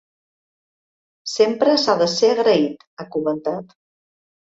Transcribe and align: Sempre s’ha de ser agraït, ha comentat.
Sempre 1.35 1.77
s’ha 1.83 1.97
de 2.01 2.09
ser 2.17 2.33
agraït, 2.39 2.91
ha 3.01 3.11
comentat. 3.19 3.83